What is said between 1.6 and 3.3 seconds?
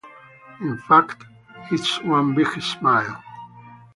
it’s one big smile.